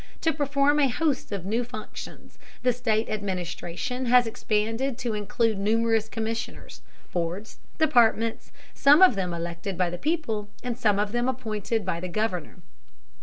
[0.21, 6.09] To perform a host of new functions the state administration has expanded to include numerous
[6.09, 6.81] commissioners,
[7.13, 11.85] boards, and departments, some of them elected by the people, and some of them appointed
[11.85, 12.61] by the Governor.